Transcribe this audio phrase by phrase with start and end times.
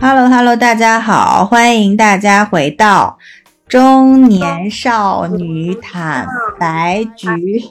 [0.00, 3.18] Hello Hello，大家好，欢迎大家回到
[3.68, 6.26] 中年少女坦
[6.58, 7.62] 白局。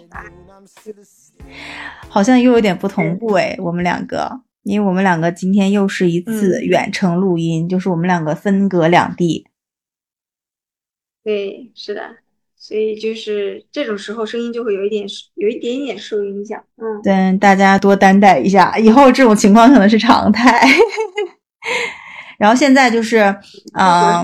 [2.07, 9.47] 好像又有点不同步哎，我们两个，因为我们两个今天又是一次远程录音，就是我们两个分隔两地。
[11.23, 12.20] 对，是的。
[12.63, 16.61] 所以就是这种时候，声音就会有一点，有一点点受影响。
[16.77, 20.63] 嗯，对，大家多担待一下，以后这种情况可能是常态。
[22.37, 23.35] 然后现在就是，
[23.73, 24.23] 呃，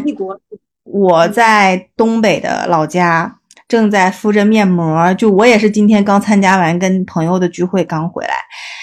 [0.84, 5.12] 我在东北的老家，正在敷着面膜。
[5.16, 8.36] 就我也是今天刚参加完跟朋友的聚会刚回来，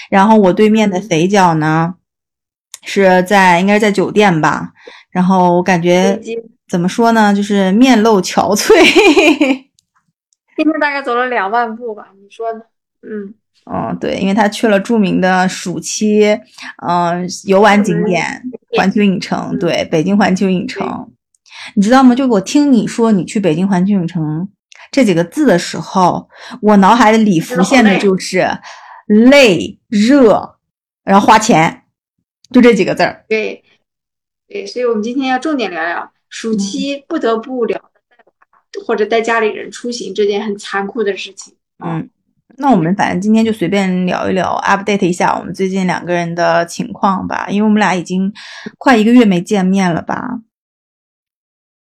[0.09, 1.95] 然后我对面的肥脚呢，
[2.83, 4.73] 是在应该是在酒店吧，
[5.11, 6.19] 然后我感觉。
[6.67, 7.33] 怎么说呢？
[7.33, 8.73] 就是面露憔悴。
[10.57, 12.07] 今天大概走了两万步吧？
[12.21, 12.61] 你说呢？
[13.01, 13.33] 嗯，
[13.65, 16.25] 哦，对，因为他去了著名的暑期，
[16.87, 18.41] 嗯，游玩景点
[18.75, 19.57] 环球影城。
[19.59, 21.11] 对，北京环球影城，
[21.75, 22.15] 你知道吗？
[22.15, 24.49] 就我听你说你去北京环球影城
[24.91, 26.29] 这几个字的时候，
[26.61, 28.47] 我脑海里浮现的就是
[29.07, 30.57] 累、热，
[31.03, 31.83] 然后花钱，
[32.51, 33.25] 就这几个字儿。
[33.27, 33.63] 对，
[34.47, 36.11] 对，所以我们今天要重点聊聊。
[36.35, 37.81] 暑期不得不聊
[38.85, 41.55] 或者带家里人出行这件很残酷的事情。
[41.81, 42.09] 嗯，
[42.57, 48.33] 那我们反正今天就随便聊一聊，update 一下我们最近两个人的情况吧，因为我们俩已经
[48.77, 50.41] 快一个月没见面了吧。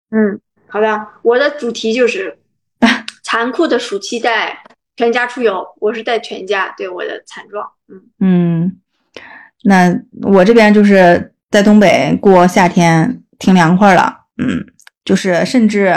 [0.10, 2.40] 嗯，好的，我的主题就是
[3.24, 4.64] 残酷的暑期带
[4.96, 7.70] 全家出游，我是带全家，对我的惨状。
[7.88, 8.82] 嗯嗯，
[9.66, 14.21] 那我这边就是在东北过夏天，挺凉快了。
[14.38, 14.66] 嗯，
[15.04, 15.96] 就是甚至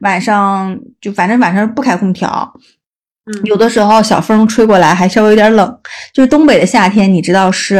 [0.00, 2.52] 晚上就反正晚上不开空调，
[3.26, 5.78] 嗯，有的时候小风吹过来还稍微有点冷。
[6.12, 7.76] 就是东北的夏天，你知道是，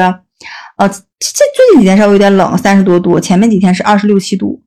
[0.76, 4.62] 呃，这最近几天稍微有点冷，三十多度，前面几天是二十六七度，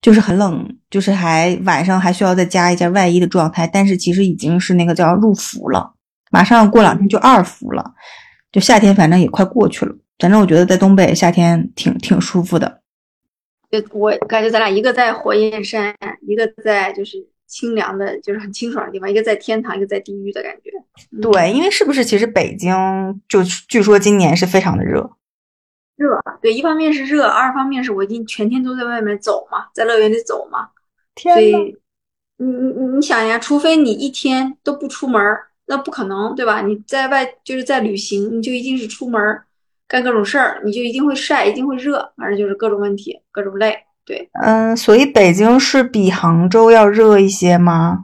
[0.00, 3.66] 就是很冷，就是还晚上还需要再加一件外衣的状态。
[3.66, 5.94] 但是其实已经是那个叫入伏了，
[6.30, 7.92] 马上过两天就二伏了，
[8.50, 9.94] 就夏天反正也快过去了。
[10.18, 12.80] 反正我觉得在东北夏天挺挺舒服的。
[13.92, 20.70] 我感觉咱俩一个在火焰山，一个在就是清凉的，就是很清爽的地方，一个在天堂，一个在地狱的感觉。
[21.20, 22.72] 对，因为是不是其实北京
[23.28, 25.10] 就据说今年是非常的热，
[25.96, 26.20] 热。
[26.40, 30.68] 对，一方面是热，二方面是我已经全天都在外面走嘛，在乐园里走嘛。
[31.14, 31.76] 天所以
[32.36, 35.20] 你你你你想呀，除非你一天都不出门，
[35.66, 36.62] 那不可能，对吧？
[36.62, 39.20] 你在外就是在旅行，你就一定是出门。
[39.86, 43.76] 干各种事儿，你就一定会晒，一定会热，反正就是各种问题，各种累。
[44.06, 48.00] 对，嗯，所以北京是比杭州要热一些吗？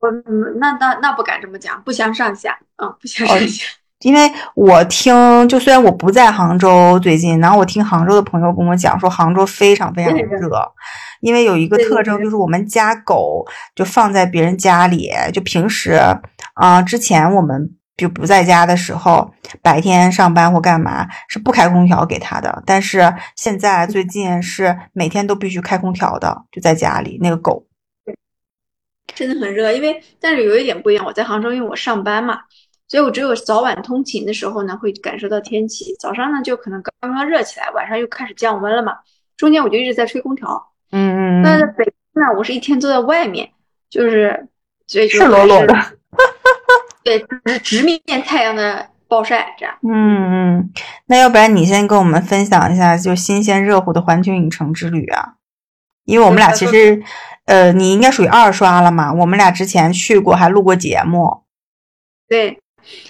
[0.00, 0.10] 我
[0.58, 3.64] 那那那不敢这么讲，不相上下，嗯，不相上下。
[4.00, 10.50] 因为我听，就虽然我不在杭州最近，然后我听杭州的朋友跟我讲说，杭州非常非常的热，
[11.20, 13.44] 因为有一个特征就是我们家狗
[13.74, 15.98] 就放在别人家里，就平时
[16.54, 17.74] 啊，之前我们。
[17.98, 22.62] 就不在家的时候，白天上班或干嘛是不开空调给他的。
[22.64, 27.66] 但是现在最近是每天都必须开空调的，就在家里那个狗，
[29.16, 29.72] 真的很热。
[29.72, 32.38] 因为但是有一点不一样，我在杭州，因为我上班嘛，
[32.86, 35.96] 所以我只有早晚通勤的时候呢，会感受到天气。
[35.98, 38.92] 早上呢就可能刚刚热起来，晚上又开始降温了嘛。
[39.36, 40.72] 中间我就一直在吹空调。
[40.92, 41.42] 嗯嗯。
[41.42, 43.50] 那在北京呢，我是一天都在外面，
[43.90, 44.48] 就是
[44.86, 45.74] 所以就赤裸裸的。
[47.08, 49.74] 对，直直面太阳的暴晒，这样。
[49.82, 50.70] 嗯嗯，
[51.06, 55.36] 那要不然你先跟我们分享一下，就新鲜热乎的环球影城之旅啊？
[56.04, 57.02] 因为我们俩其实，
[57.46, 59.10] 呃，你应该属于二刷了嘛。
[59.10, 61.44] 我们俩之前去过，还录过节目。
[62.28, 62.60] 对，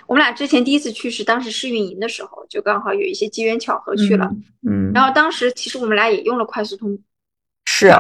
[0.07, 4.31] 我们俩之前第一次去是当时试运营的时候，就刚好有一些机缘巧合去了。
[4.65, 4.93] 嗯。
[4.95, 6.97] 然后当时其实我们俩也用了快速通。
[7.65, 7.91] 是。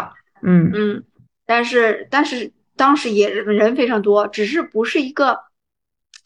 [0.42, 1.02] 嗯嗯，
[1.44, 5.47] 但是但是当时也人非常多，只是不是一个。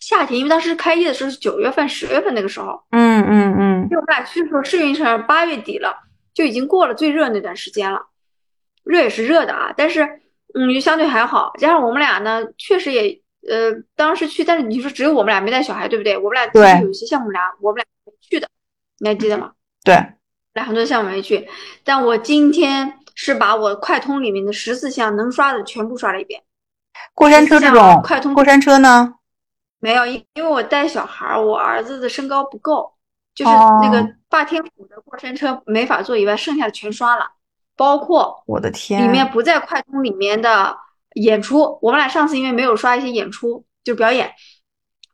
[0.03, 2.83] 夏天，因为当时开业的时候是九月份、十月份那个时候。
[2.91, 3.89] 嗯嗯嗯。
[3.89, 5.95] 就我们俩去的时候，试运城八月底了，
[6.35, 8.05] 就已经过了最热那段时间了。
[8.83, 10.03] 热也是热的啊，但是
[10.55, 11.53] 嗯，就相对还好。
[11.57, 13.17] 加上我们俩呢，确实也
[13.49, 16.19] 呃，当时去，但是你说只有我们俩没带小孩，对不对？
[16.19, 18.49] 我们俩其实有些项目俩我们俩没去的，
[18.99, 19.53] 你还记得吗？
[19.85, 19.95] 对，
[20.55, 21.49] 俩很多项目没去。
[21.85, 26.43] 但我今天是把我快通里面的十四项能刷的全部刷了一遍。
[27.15, 29.15] 过山车这种快通过山车呢？
[29.83, 32.93] 没有，因因为我带小孩儿，我儿子的身高不够，
[33.35, 33.51] 就是
[33.83, 37.27] 那个霸天虎的过山车没法坐以外，剩下的全刷了，
[37.77, 39.29] 包括我的天，里面。
[39.29, 40.77] 不在快通里面的
[41.15, 44.33] 演出，我们俩上次因为没有刷一些演出，就表演，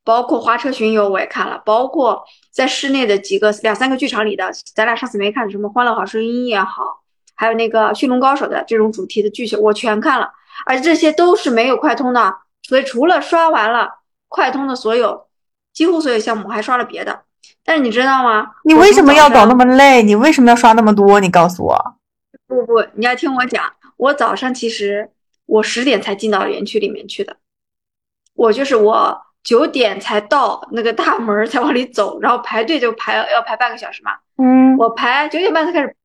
[0.05, 2.23] 包括花车巡游我也看了，包括
[2.53, 7.00] 在室内的几个两三个剧场里的，咱俩上次没看的什么《欢乐好声音》也好，
[7.35, 10.31] 还有那个《驯龙高手》的这种主题的剧情，我全看了，
[10.67, 13.98] 而这些都是没有快通的，所以除了刷完了
[14.28, 15.26] 快通的所有，
[15.72, 17.22] 几乎所有项目还刷了别的。
[17.64, 18.52] 但是你知道吗？
[18.64, 20.02] 你为什么要搞那么累？
[20.02, 21.19] 你为什么要刷那么多？
[21.20, 21.96] 你告诉我。
[22.46, 23.64] 不不，你要听我讲，
[23.96, 25.10] 我早上其实
[25.46, 27.36] 我十点才进到园区里面去的，
[28.34, 29.22] 我就是我。
[29.44, 34.10] 九点才到那个大门才往里走，然后排队就排要排半个小时嘛。
[34.36, 35.96] 嗯，我排九点半才开始，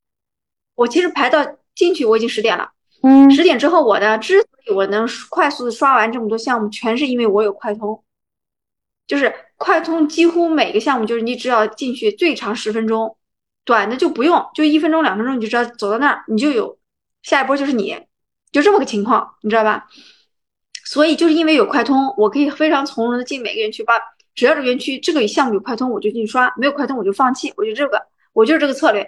[0.75, 2.69] 我其实排到进去我已经十点了。
[3.01, 8.01] 嗯，十点之后我呢，之所以我能快速的刷完这么多项目，全是因为我有快通，
[9.07, 13.15] 就是快通几乎每个项目就是你只要进去最长十分钟，
[13.65, 16.77] 短的就不用，就一分钟两分钟你就知道走到那儿你就有
[17.21, 17.97] 下一波就是你，
[18.51, 19.87] 就这么个情况，你知道吧？
[20.85, 23.93] 所以就是因为有快通，我可以非常从容的进每个园区，把
[24.35, 27.53] 只要是园区这个项目有快通，我就进去刷；没有快通我就放弃。
[27.55, 28.01] 我就这个，
[28.33, 29.07] 我就是这个策略。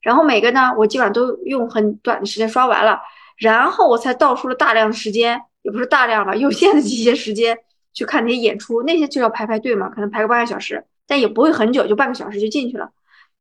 [0.00, 2.98] 然后每个呢，我基本上都用很短的时间刷完了，
[3.36, 7.58] 然后我才倒出了大量的时间，也不是大量吧，有限的一些时间
[7.92, 12.90] 去看那些演出，那些就要排排队嘛，可能排个半个小时，但也不会很久，就半个小时就进去了。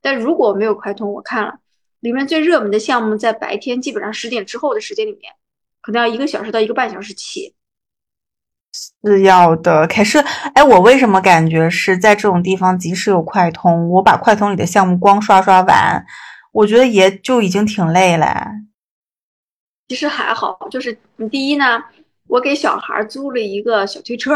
[0.02, 1.60] 但如果没有快通，我看了
[2.00, 5.34] 里面最热门的项目，在白天基本上十点之后的时间里面，
[5.82, 7.54] 可能要一个小时到一个半小时起。
[9.04, 10.20] 是要的，可是，
[10.54, 16.06] 哎，我为什么感觉是在这种地方，即使有快通，我把快通里的项目光刷刷完，
[16.52, 18.46] 我觉得也就已经挺累了。
[19.88, 21.84] 其实还好，就是你第一呢，
[22.30, 24.34] 我给小孩租了一个小推车，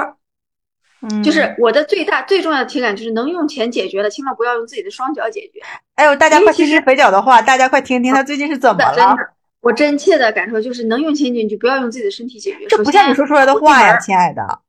[1.01, 5.61] 嗯，就是我的最大最重要的体感就是能用钱解决的，千万不要用自己的双脚解决。
[5.95, 9.15] 哎呦，大家快听听肥脚的话，大家快听听他最近是怎么了。
[9.61, 12.65] 我真切的感受就是，能用钱解决，就不要用自己的身体解决。
[12.67, 14.59] 这不像你说出来的话呀，亲爱的。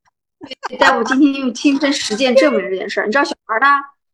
[0.79, 3.06] 但我今天用亲身实践证明这件事儿。
[3.06, 3.67] 你知道小孩呢，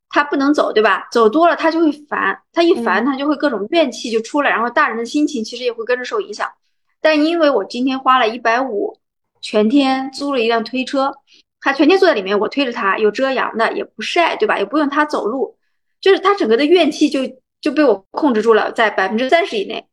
[0.09, 1.09] 他不能走，对吧？
[1.11, 6.49] 走多了他就会烦，他一烦他就会各种怨气就出来，然后大人的心情其实也会跟着受影响。
[7.03, 8.97] 但因为我今天花了一百五，
[9.41, 11.13] 全天租了一辆推车，
[11.61, 14.59] 他全天坐在里面，我推着他，有遮阳的，也不晒，对吧？
[14.59, 15.57] 也不用他走路，
[16.01, 17.21] 就是他整个的怨气就
[17.61, 19.87] 就被我控制住了，在百分之三十以内。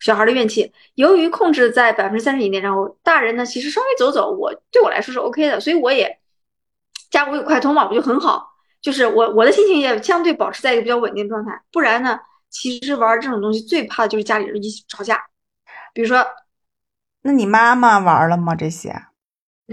[0.00, 6.20] 小孩的怨气，由于控制在百分之三十以内，然后大人呢，其实稍微走走，我对我来说是 OK 的，所以我也
[7.10, 8.48] 加我有快通嘛，我就很好，
[8.80, 11.50] 就是我我的心情也相对保持在一个比较稳定状态。
[11.72, 12.16] 不然呢，
[12.48, 15.20] 其实玩这种东西最怕的就是家里人一起吵架。
[15.92, 16.24] 比如说，
[17.22, 18.54] 那你妈妈玩了吗？
[18.54, 18.94] 这些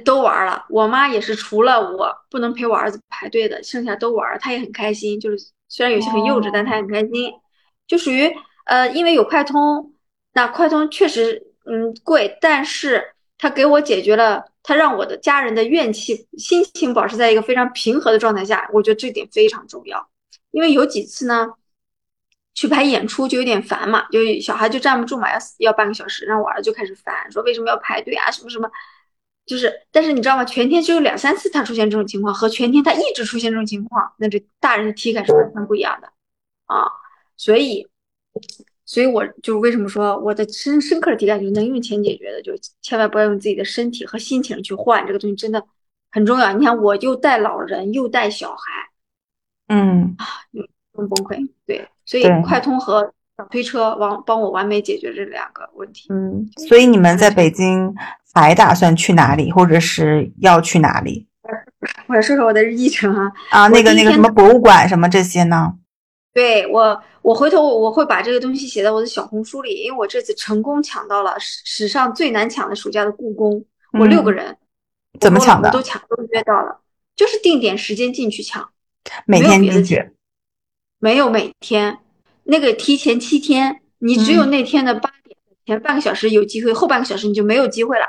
[0.03, 5.19] 都玩了，我妈也是，除了我不能陪我儿子排队的，剩下都玩，她也很开心。
[5.19, 5.37] 就是
[5.69, 7.31] 虽然有些很幼稚，但她很开心，
[7.87, 8.29] 就属于
[8.65, 9.93] 呃，因为有快通。
[10.33, 20.09] 那快通确实，嗯，贵，但是它给我解决了，它让我的家人的怨气、心情保持在一个非常平和的状态下，我觉得这点非常重要。
[20.51, 21.47] 因为有几次呢，
[22.55, 28.67] 去排演出就有点烦嘛，就小孩就站不住嘛，要要半个小时，然后我儿子就开始烦，说为什么要排队啊，什么什么，
[29.45, 30.43] 就是，但是你知道吗？
[30.43, 36.07] 全天只有两三次他出现这种情况，和全天他一直出现这种情况，那这大人的体感是完全不一样的
[36.65, 36.87] 啊，
[37.37, 37.87] 所以。
[38.87, 42.53] 所以我就为什么说我的深深刻的体感就是能用钱解决的，就
[42.83, 45.65] 千万不要用自己的身体和心情去换这个东西，真的
[46.11, 46.53] 很重要。
[46.53, 48.89] 你看，我又带老人又带小孩，
[49.69, 50.25] 嗯啊，
[50.93, 51.49] 更崩溃。
[51.65, 56.07] 对，所以快通和小推车帮帮我完美解决这两个问题。
[56.09, 57.93] 嗯，所以你们在北京
[58.33, 61.27] 还打算去哪里，或者是要去哪里？
[62.07, 65.73] 我说说我的日程啊啊，那个那个什么博物馆什么这些呢？
[66.33, 74.57] 对我，我回头我会把这个东西写在我的小红书里，因为我这次成功抢到了史史上最难抢的暑假的故宫，我六个人，
[75.19, 75.71] 怎么抢的？
[75.71, 76.81] 都抢都约到了，
[77.15, 78.67] 就是定点时间进去抢，
[79.25, 80.11] 每天进去，
[81.05, 81.99] 没有每天，
[82.45, 88.07] 那个提前七天，你只有那天的八点前半个小时有机会，后半个小时你就没有机会了。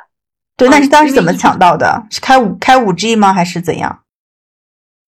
[0.57, 2.07] 对，那是当时怎么抢到的？
[2.11, 3.35] 是开五开五 G 吗？
[3.35, 4.01] 还是怎样？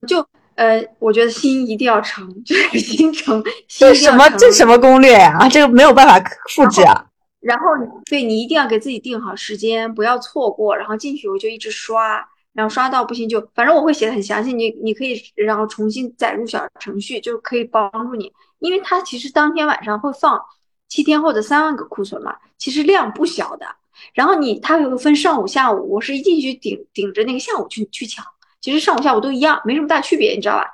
[0.07, 0.23] 就。
[0.57, 3.43] 呃，我觉得心一定要诚， 就是心诚。
[3.69, 4.29] 这什么？
[4.31, 5.39] 这什么攻略呀？
[5.41, 7.07] 啊这个没有办法复制啊。
[7.41, 7.65] 然后，
[8.11, 10.77] 对你一定要给自己定好时间，不要错过。
[10.77, 12.29] 然后进去我就一直刷，
[12.59, 14.53] 然后刷到不行就，反正我会写的很详细。
[14.53, 18.33] 你你可以然后重新载入小程序，就可以帮助你。
[18.59, 20.45] 因为它其实当天晚上会放
[20.89, 23.67] 七天后的三万个库存嘛，其实量不小的。
[24.13, 28.25] 然后你它会分上午、下午，我是一进去顶顶着那个下午去去抢。
[28.61, 30.67] 其实上午下午都一样，没什么大区别，你知道吧？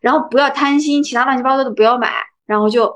[0.00, 2.12] 然后不要贪心，其他乱七八糟的不要买。
[2.46, 2.92] 然后就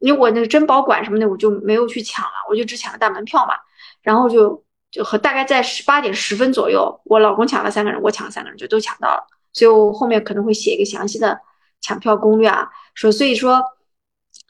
[0.00, 3.54] 因为我那个珍宝馆什么的，我就没有去抢了，我就只抢了大门票嘛。
[4.02, 9.26] 然后就就和大概在十八点十分左右，我老公抢了三个人，我抢了三个人，就都抢到了。
[9.52, 11.36] 所以我后面可能会写一个详细的
[11.80, 12.68] 抢票攻略啊。
[12.94, 13.60] 说，所以说，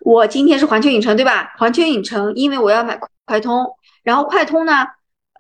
[0.01, 1.55] 我今天是环球影城对吧？
[1.57, 3.65] 环球影城，因为我要买快通，
[4.03, 4.87] 然后快通呢，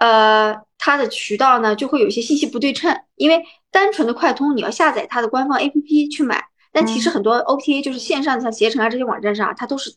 [0.00, 6.42] 呃，它的渠道呢就会有一些信息不对称，因为单纯的快通你要下载它的官方 APP 去买，
[6.72, 9.94] 但其实很多 OTA 就是线上像携程啊这些网站上，它都是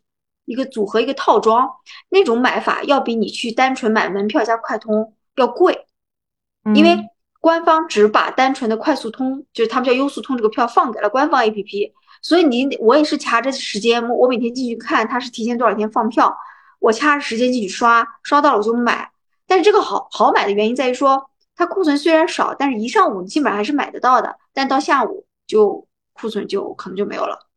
[0.48, 1.70] 一个组合一个套装，
[2.10, 5.86] 那种买法要比你去单纯买门票加快通要贵，
[6.74, 7.08] 因为。
[7.39, 16.36] 官方只把单纯的快速通，就是他们叫优速通这个票放给了官方 APP，所以你我也是掐着时间，我每天进去看它是提前多少天放票，
[16.80, 19.12] 我掐着时间进去刷，刷到了我就买。
[19.46, 27.48] 但是这个好好买的原因在于说，它库存虽然少，但是一上午基本上还是买得到的，但到下午就库存就可能就没有了，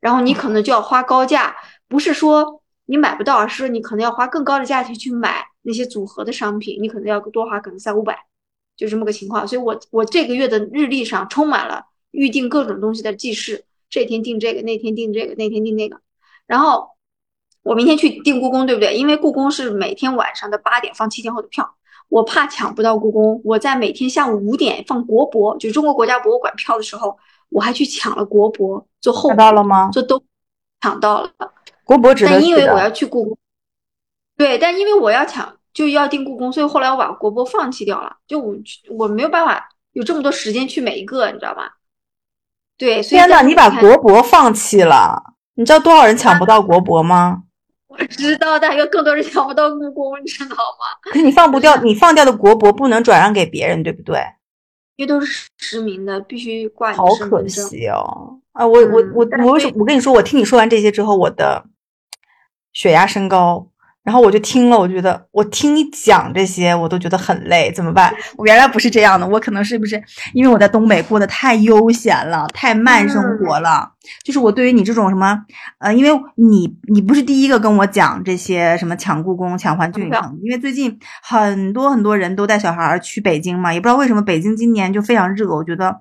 [0.00, 1.56] 然后你可能就要花高价，
[1.88, 8.26] 不是说你买不到，而是你可能要花更高的价钱去买那些组合的商品，你可能要多花可能三五百。
[8.76, 16.00] 就这么个情况，所以我我这个月的日历上充满了预定各种东西的记事，这天订这个，那天订这个，那天订那个。
[16.46, 16.88] 然后
[17.64, 18.96] 我明天去订故宫，对不对？
[18.96, 21.68] 因为故宫是每天晚上的八点放七天后的票，
[22.08, 27.18] 我怕抢不到故宫，我在每天下午五点放国博，就中国国家博物馆票的时候，
[27.48, 29.30] 我还去抢了国博做后。
[29.30, 29.90] 抢到了吗？
[29.92, 30.22] 就都
[30.80, 31.30] 抢到了。
[31.88, 33.38] 国博值得但因为我要去故宫，
[34.36, 35.54] 对，但因为我要抢。
[35.74, 38.16] 就要订故宫，所以后来我把国博放弃掉了。
[38.26, 38.56] 就我
[38.90, 41.76] 我没有办法有这么多时间去每一个，你知道吧？
[42.76, 45.22] 对，天呐，你把国博放弃了？
[45.54, 47.44] 你知道多少人抢不到国博吗？
[47.86, 50.98] 我知道，但有更多人抢不到故宫，你知道吗？
[51.02, 54.20] 可是你放不掉，你放掉的国博不能转让给别人，对不对？
[54.96, 58.40] 因为都是实名的，必须挂好可惜哦！
[58.52, 59.74] 啊，我我我我为什么？
[59.78, 61.64] 我跟你说，我听你说完这些之后，我的
[62.72, 63.68] 血压升高。
[64.04, 68.10] 然后我就听了，我觉得我听你讲这些，我都觉得很累，怎么办？
[68.38, 73.92] 我原来不是这样的，我可能是不是因为我在东北过得太悠闲了，太慢生活了？
[74.24, 75.38] 就是我对于你这种什么，
[75.76, 86.00] 呃，因为你你不是第一个跟我讲这些什么抢故宫、抢环球影城，因为最近很多很多人都带小孩去北京嘛，也不知道为什么北京今年就非常热，我觉得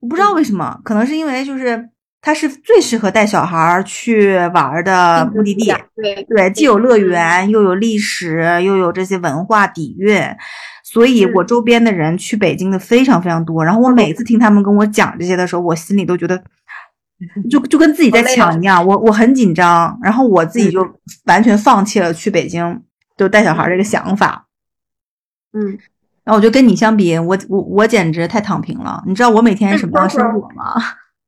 [0.00, 1.88] 我不知道为什么，可能是因为就是。
[2.26, 10.34] 它是最适合带小孩去玩的目的地，对对，既有乐园，又有历史，又有这些文化底蕴，
[10.82, 13.62] 所以我周边的人去北京的非常非常多。
[13.62, 16.42] 然后我每次听他们跟我讲这些的时候，我心里都觉得，
[17.50, 19.98] 就就跟自己在抢一样，我我很紧张。
[20.02, 20.82] 然后我自己就
[21.26, 22.82] 完全放弃了去北京
[23.18, 24.46] 就带小孩这个想法。
[25.52, 25.78] 嗯，
[26.24, 29.04] 然后我就跟你相比，我我我简直太躺平了。
[29.06, 30.80] 你知道我每天什么样生活吗？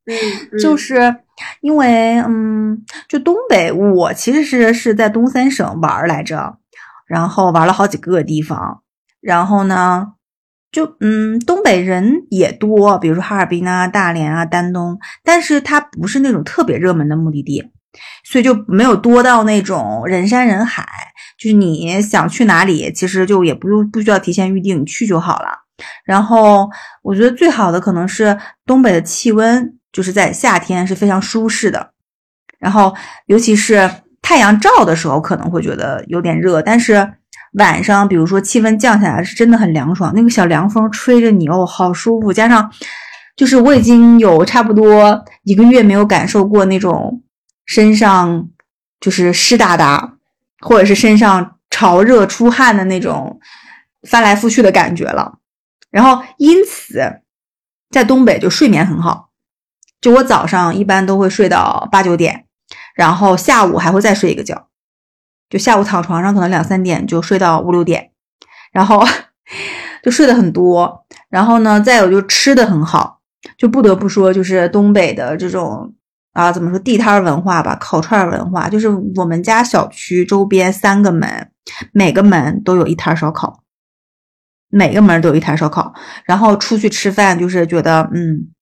[0.53, 1.17] 嗯，就是
[1.61, 6.59] 因为，嗯，就东北，我其实是是在东三省玩来着，
[7.07, 8.83] 然后玩了好几个地方，
[9.21, 10.13] 然后呢，
[10.71, 17.73] 就嗯，东北人也多，比如说哈尔滨啊、大连啊、丹东，但是它不是那种特别热门的目的地，
[18.25, 20.87] 所以就没有多到那种人山人海，
[21.37, 25.49] 就是你想去哪里，其实就也不用不需要提前预定，你去就好了。
[26.05, 26.71] 然后
[27.03, 29.73] 我觉得最好的可能是东北的气温。
[29.97, 31.93] 就是在夏天是非常舒适的，
[32.59, 37.15] 然后尤其是太阳照的时候可能会觉得有点热，但是
[37.55, 42.31] 晚上比如说气温降下来是真的很凉爽，那个小凉风吹着你哦，好舒服。
[42.31, 42.71] 加上
[43.37, 47.23] 就是我已经有差不多一个月没有感受过那种
[47.65, 48.51] 身上
[49.01, 50.19] 就是湿哒哒，
[50.61, 53.41] 或者是身上潮热出汗的那种
[54.03, 55.39] 翻来覆去的感觉了。
[55.91, 57.01] 然后因此
[57.91, 59.26] 在东北就睡眠很好。
[60.01, 62.45] 就我早上一般都会睡到八九点，
[62.95, 64.69] 然后下午还会再睡一个觉，
[65.49, 68.11] 就下午躺床上可能两三点就睡到五六点，
[68.73, 69.05] 然后
[70.05, 71.05] 就睡得很多。
[71.29, 73.21] 然后呢，再有就吃的很好，
[73.59, 75.93] 就不得不说就是东北的这种
[76.33, 78.69] 啊，怎么说地摊文化吧，烤串文化。
[78.69, 81.51] 就是我们家小区周边三个门，
[81.93, 83.65] 每个门都有一摊烧烤，
[84.69, 85.93] 每个门都有一摊烧烤。
[86.25, 88.53] 然后出去吃饭就是觉得嗯。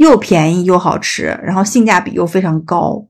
[0.00, 3.06] 又便宜又好吃，然后性价比又非常高，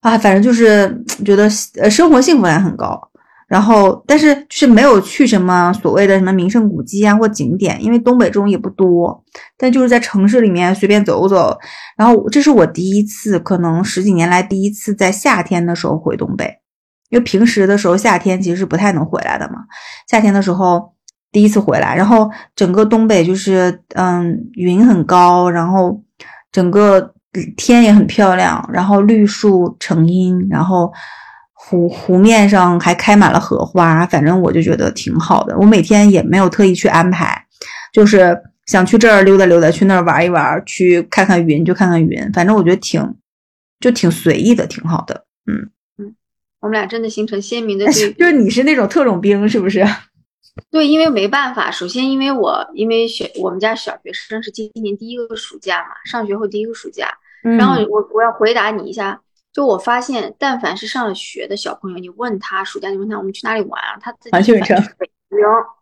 [0.00, 1.46] 啊，反正就是觉得
[1.78, 2.98] 呃生活幸福感很高。
[3.46, 9.22] 然后，但是就是没有去什么所谓的什么名胜古迹啊或景点，因为东北这种也不多。
[9.58, 11.54] 但就是在城市里面随便走走。
[11.98, 16.46] 然后这是我第一次，可能十几年来第一次在夏天的时候回东北，
[17.10, 19.56] 因为平时的时候夏天其实是不太能回来的嘛。
[20.08, 20.93] 夏天的时候。
[21.34, 26.00] 第一次回来，然后整个东北就是，嗯，云很高，然后
[26.52, 27.12] 整个
[27.56, 30.92] 天也很漂亮，然后绿树成荫，然后
[31.52, 35.58] 湖湖面上还开满了荷花，反正我就觉得挺好的。
[35.58, 37.44] 我每天也没有特意去安排，
[37.92, 43.16] 就是想去这儿溜达溜达，去那儿玩一玩，去看看云就看看云，反正我觉得挺
[43.80, 45.24] 就挺随意的，挺好的。
[45.50, 46.14] 嗯嗯，
[46.60, 49.84] 我们俩真的形成鲜明的对， 就是你是那种特种兵，是不是？
[50.70, 59.20] 对，因为没办法，首先因为我因为小我们家小学生是今年第一个暑假嘛，上学后第一个暑假，然后我我要回答你一下，
[59.52, 65.38] 就我发现，但凡是上了学的小朋友，你问他暑假，你问他我们去哪里玩啊，他自己完全是北京，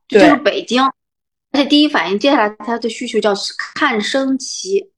[0.09, 0.83] 就是北京。
[0.83, 3.35] 而且第一反应，接下来他的需求叫
[3.75, 4.91] 看升旗，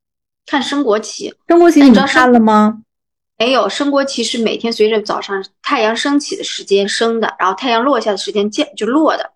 [0.47, 1.35] 看升国旗。
[1.49, 2.83] 升国旗你看了吗？
[3.37, 9.33] 没有，升国旗是每天随着早上太阳升起的时间升的，然后太阳落下的时间降就落的。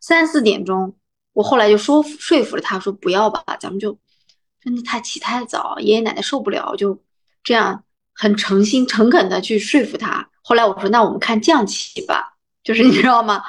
[0.00, 0.96] 三四点钟，
[1.32, 3.96] 我后来就说说服了他，说不要吧，咱们就
[4.60, 7.00] 真的太起太早，爷爷奶奶受不了，就
[7.44, 10.28] 这样很诚心诚恳的去说服他。
[10.42, 13.42] 后来我说，那我们看降旗吧，就是你知道吗？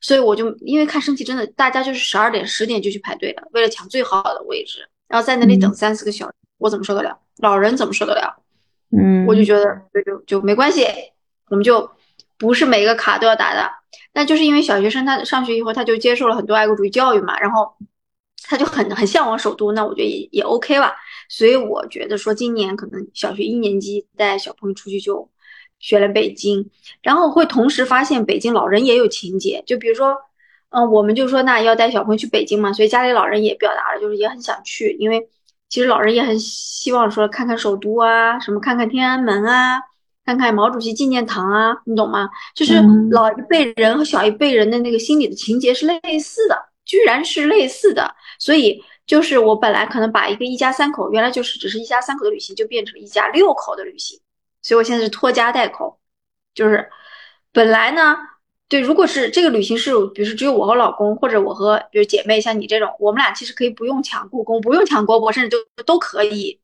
[0.00, 7.18] 所以我就因为看升旗真的，大家就是十二点、十点就去排队了，为了抢最好的位置，然后在那里等三四个小时，我怎么受得了？
[7.38, 8.42] 老人怎么受得了？
[8.90, 10.86] 嗯，我就觉得就就就没关系，
[11.48, 11.90] 我们就
[12.36, 13.70] 不是每个卡都要打的。
[14.14, 17.74] 那就是因为小学生他上学以后他就接受了很多爱国主义教育嘛，然后
[18.44, 20.94] 他就很很向往首都，那我觉得也也 OK 吧。
[21.28, 25.28] 所以我觉得说今年可能小学一年级带小朋友出去就。
[25.80, 26.70] 学了北京，
[27.02, 30.16] 然后会同时发现北京老人也有情节，就比如说，
[30.70, 35.28] 嗯，我们就说那要带小朋友去北京嘛，所以家里老人也表达了，就是也很想去，因为
[35.68, 39.78] 其实老人也很希望说看看首都啊，什么看看天安门啊，
[40.24, 42.28] 看看毛主席纪念堂啊，你懂吗？
[42.54, 54.18] 就是老一辈人和小一辈人的那个心理的情节是类似的，居然是类似的，所以就是我本来可能把一个一家三口，原来就是只是一家三口的旅行，就变成了一家六口的旅行。
[54.62, 55.98] 所以我现在是拖家带口，
[56.54, 56.88] 就是
[57.52, 58.16] 本来呢，
[58.66, 66.58] 对，如果是这个旅行是，比如说只有我和老公，或者我和比如姐妹，像你这种，我们俩其实可以不用抢故宫，不用抢国博，甚至就都可以，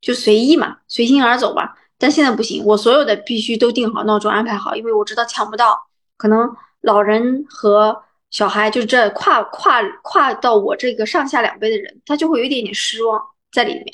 [0.00, 1.76] 就随意嘛，随心而走吧。
[2.00, 5.78] 但现在不行，我所有的必须都定好闹钟，安排好，因为我知道抢不到，
[6.16, 13.86] 可能老人和小孩就这跨跨跨到我这个上下两辈的人，他就会有一点点失望在里面。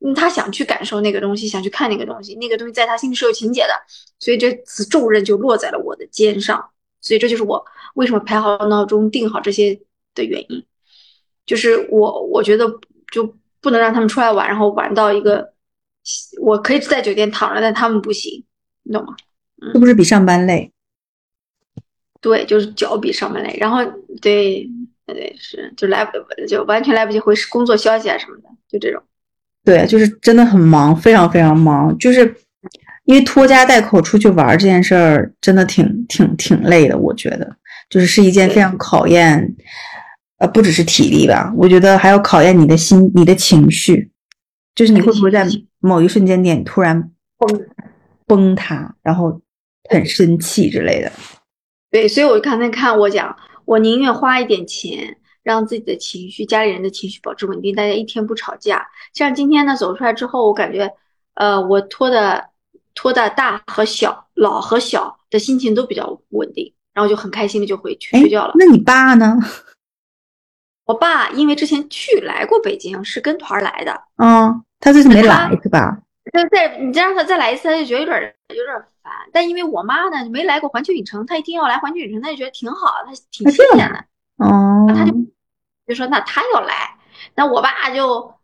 [0.00, 3.70] 嗯，他想去感受那个东西，想去看那个东西，那个东西在他心里是有情节的，
[4.18, 6.62] 所以这次重任就落在了我的肩上。
[7.00, 9.80] 所以这就是我为什么排好闹钟、定好这些
[10.14, 10.64] 的原因，
[11.46, 12.68] 就是我我觉得
[13.12, 15.52] 就不能让他们出来玩，然后玩到一个
[16.40, 18.44] 我可以在酒店躺着，但他们不行，
[18.82, 19.14] 你懂吗？
[19.72, 20.72] 是不是比上班累？
[22.20, 23.56] 对，就是脚比上班累。
[23.60, 23.78] 然后
[24.20, 24.68] 对
[25.06, 26.12] 对是，就来不
[26.46, 29.02] 就完全来不及回工作消息啊什么的，就这种。
[29.64, 31.96] 对，就是真的很忙，非常非常忙。
[31.98, 32.34] 就是
[33.04, 36.96] 因为拖家带口出去玩这件事儿，真的挺挺挺累的。
[36.96, 37.56] 我觉得，
[37.90, 39.56] 就是是一件非常考验，
[40.38, 44.10] 呃，不只是体力吧，我觉得还要考验你的心、你的情绪。
[44.78, 45.44] 就是你会不会在
[45.80, 47.66] 某一瞬间点突然崩
[48.26, 49.40] 崩塌，然后
[49.90, 51.10] 很生气之类的？
[51.90, 55.16] 对，所以我刚才看我讲，我宁愿花一点钱。
[55.44, 58.86] 让自己的情绪、家里人的情绪保持稳定，大家一天不吵架。
[59.14, 60.92] 像今天呢，走出来之后，我感觉，
[61.36, 62.50] 呃，我拖的
[62.94, 68.52] 拖的大和小、老和小的心情都比较稳定，然后就很开心的就回去睡觉了。
[68.58, 69.38] 那你爸呢？
[70.84, 74.02] 我爸因为之前去来过北京，是跟团来的。
[74.16, 75.98] 嗯，他这次没来是吧？
[76.32, 79.12] 再再你再让他再来一次，他就觉得有点有点烦。
[79.32, 84.04] 但因为我妈呢没来过环球影城，她一定要来环球影城，她就觉得挺好，她挺新鲜的。
[84.36, 85.14] 哦，他就。
[85.86, 86.98] 就说那他要来，
[87.34, 88.34] 那我爸就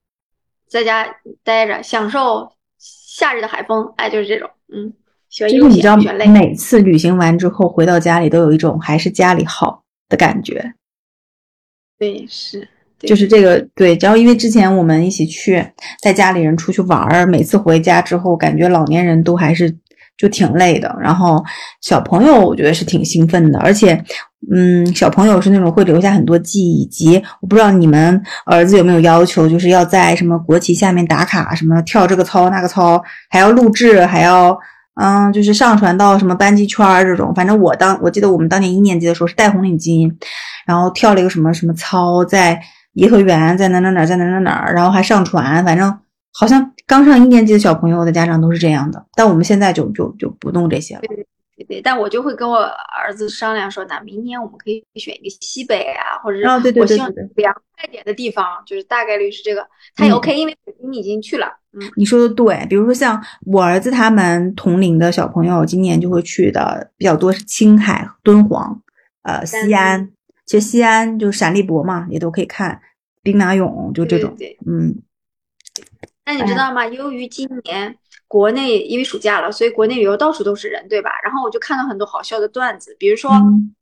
[0.66, 3.92] 在家待着，享受夏日的海风。
[3.98, 4.94] 哎，就是这种，嗯，
[5.28, 6.26] 喜欢悠闲，喜欢累。
[6.26, 10.72] 每次旅行完之后回到家里，都有一种还是家里好的感觉。
[11.98, 12.66] 对，是，
[13.04, 13.96] 就是这个对。
[14.00, 15.64] 然后因为之前我们一起去
[16.02, 19.74] 带家里人出去玩儿，每次回家之后，感觉老年人都还是
[20.16, 20.96] 就挺累的。
[21.00, 21.42] 然后
[21.80, 24.04] 小朋友我觉得是挺兴奋的，而且。
[24.54, 34.54] 嗯，小朋友是那种会留下很多记忆，以及我不知道你们儿子有没有要求，就是要在什么国旗下面打卡，什么跳这个操那个操，还要录制，还要
[35.00, 37.32] 嗯，就是上传到什么班级圈儿这种。
[37.34, 40.12] 反正我当我记得我们当年一年级的时候是戴红领巾，
[40.66, 42.60] 然后跳了一个什么什么操，在
[42.94, 45.64] 颐和园，在哪哪哪，在哪哪哪，然后还上传。
[45.64, 46.00] 反正
[46.32, 51.02] 好像刚上一年级的小朋友的家长都是这样的，但我们现在就就就不弄这些了。
[51.02, 51.26] 对对
[51.68, 56.44] 对，但我就会跟我儿子商量说，那明年我们可以选一个西北啊，或者是
[56.80, 60.56] 我希望凉快点的地方，就是大概率是这个，他也 OK，因为
[60.90, 61.46] 你已经去了。
[61.72, 68.80] 嗯，你说的对，比如说像我儿子他们同龄的小朋友，今年就会去的比较多是青海、敦煌、
[69.22, 70.10] 呃西安，
[70.46, 72.80] 其实西安就是陕历博嘛，也都可以看。
[73.22, 74.34] 兵马俑，就这种。
[74.36, 74.94] 对，嗯。
[76.26, 76.86] 那你知道吗？
[76.86, 77.96] 由于今年
[78.28, 81.10] 国内因为暑假了，所以国内旅游到处都是人，对吧？
[81.24, 83.30] 然后我就看到很多好笑的段子，比如说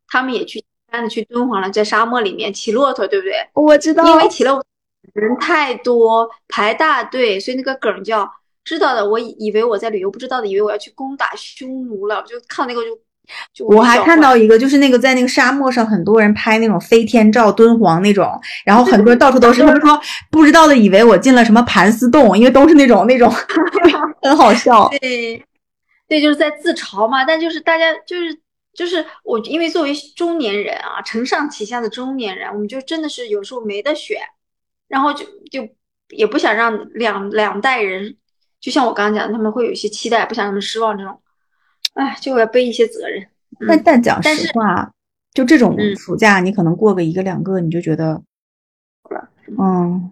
[0.07, 3.35] 他们也去的去敦煌了，在沙漠里面骑骆驼，对不对？
[3.55, 4.61] 我知道，因为骑了
[5.14, 8.31] 人太多，排大队，所以那个梗叫
[8.62, 9.09] 知道的。
[9.09, 12.96] 我以为我在旅游，不知道的以为我要去攻打匈奴了，我就看那个就。
[13.66, 18.28] 我还看到一个，就是那个在那个沙漠上，很多人拍那种飞天照，敦煌那种，
[18.64, 19.62] 然后很多人到处都是。
[19.62, 19.98] 他们说
[20.30, 23.32] 不知道的以为我进了什么盘丝洞，因为都是那种那种，
[24.22, 24.88] 很好笑。
[25.00, 25.42] 对，
[26.08, 27.24] 对，就是在自嘲嘛。
[27.24, 28.38] 但就是大家就是
[28.74, 34.18] 就是我，因为作为中年人啊，承上启下的中年人，我们就真的是有时候没得选，
[34.88, 35.66] 然后就就
[36.11, 38.16] 也不想让两两代人，
[38.61, 41.18] 就像我刚刚讲，他们会有一些期待，不想让他们失望这种。
[41.94, 43.26] 哎，就要背一些责任。
[43.68, 44.92] 但但讲实话，
[45.33, 48.22] 就这种暑假，你可能过个一个两个，你就觉得，
[49.59, 50.11] 嗯，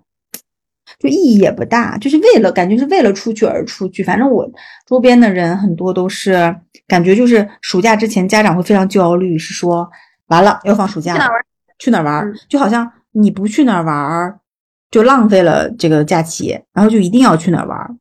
[0.98, 1.96] 就意义也不大。
[1.98, 4.02] 就是为了感觉是为了出去而出去。
[4.02, 4.48] 反正我
[4.86, 6.54] 周边的人很多都是
[6.86, 9.90] 感觉就是暑假之前家长会非常焦虑，是说
[10.26, 11.24] 完了要放暑假了，
[11.78, 12.32] 去哪玩？
[12.48, 14.38] 就好像你不去哪儿玩，
[14.90, 17.98] 就浪费了这个假期，然后就一定要去哪儿玩，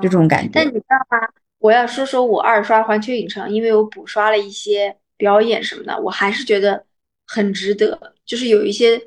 [0.00, 0.50] 就这种感觉。
[0.54, 1.28] 但你知道吗？
[1.64, 6.84] 我要说说我二刷环球影城，因为我补刷了一些表演什么的，我还是觉得
[7.26, 7.98] 很值得。
[8.26, 9.00] 就是有一些，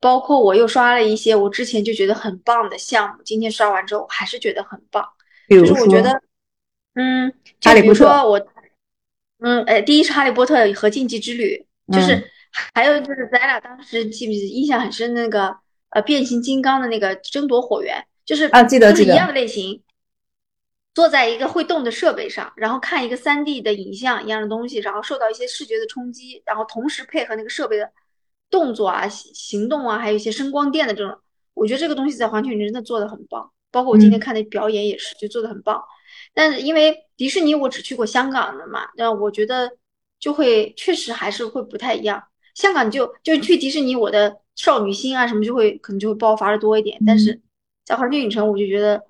[0.00, 5.08] 包括我又刷了一些我之前就觉得很棒的项目，今天刷完之后还是觉得很棒。
[5.46, 6.10] 比如说，我觉得，
[6.96, 8.48] 嗯，就比如说我，
[9.38, 12.20] 嗯，哎，第一是哈利波特和禁忌之旅，就是
[12.74, 15.56] 还有就是咱俩当时记不记得印象很深那个
[15.90, 19.80] 呃变形金刚的那个争夺火源，就是啊记得记得一样的类型。
[20.94, 27.90] 坐在一个会动的设备上，然后看一个三 D 的影像一样的东西，然后受到一些视觉的冲击，然后同时配合那个设备的
[28.50, 31.18] 动作啊、行动啊，还有一些声光电的这种，
[31.54, 33.50] 我觉得这个东西在环球影城真的做的很棒。
[33.70, 35.82] 包括我今天看的表演也是，就做的很棒。
[36.34, 39.70] 但是因为迪士尼我只去过香港的嘛，那我觉得
[40.20, 42.22] 就会确实还是会不太一样。
[42.54, 47.40] 香港就就去迪士尼，我的少女心啊什么就会可能就会爆发的多一点，但是
[47.86, 49.02] 在环球影城我就觉得。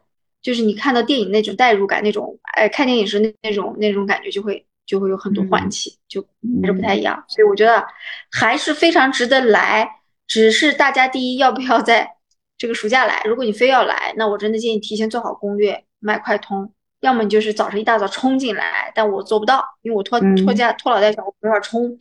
[0.42, 6.20] 就是你看到电影那种代入感，那种哎，看电影时那那种那种感觉，就会就会有很多唤起，就
[6.60, 7.24] 还是不太一样。
[7.28, 7.84] 所以我觉得
[8.30, 9.88] 还是非常值得来，
[10.26, 12.10] 只是大家第一要不要在
[12.58, 13.22] 这个暑假来？
[13.24, 16.72] 如果你非要来，那我真的建议提前做好攻略，买快通。
[17.00, 21.98] 要么你就是早上一大早冲进来，但我做不到，因为我拖拖家拖老带小，我没法冲。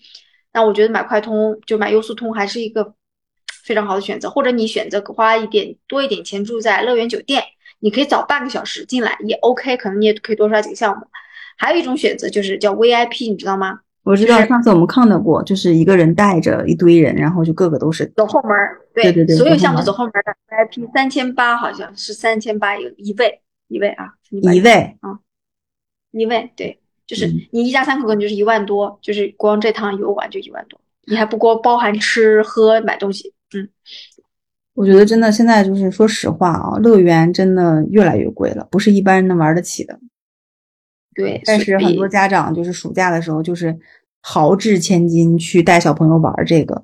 [0.54, 2.94] 那我觉得买快通就买优速通还是一个
[3.64, 7.44] 非常好的选择，或者你选择花一点多一点钱住在乐园酒店。
[7.82, 11.06] 你可以早半个小时进来也 OK，可能你也可以多刷几个项目。
[11.58, 13.80] 还有一种选择就是叫 VIP，你知道吗？
[14.04, 18.52] 我知道，上次我们看到过，就是一个人带着一堆人，然后就个个都是走后门。
[18.94, 25.20] 对对对，所有项目走后门的 VIP 三千八，好像是三千八一一位一位啊，一位啊，
[26.12, 33.70] 一位对，就是你一家三口可能就是一万多，就是光这趟游玩就一万多，你还不光包含吃喝买东西，嗯。
[34.74, 40.00] 我觉得真的现在就是说实话啊，乐园真的越来越贵了，不是一般人能玩得起的。
[41.14, 43.78] 对，但是很多家长就是暑假的时候就是
[44.22, 46.84] 豪掷千金去带小朋友玩这个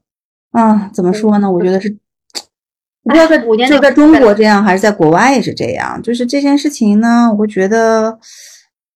[0.51, 1.49] 啊，怎么说呢？
[1.49, 1.89] 我觉得是，
[3.03, 6.01] 不知道在就在中国这样，还是在国外也是这样。
[6.01, 8.19] 就是这件事情呢，我觉得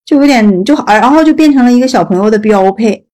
[0.04, 3.08] 就有点就好，然后就变成了一个小朋友的标配，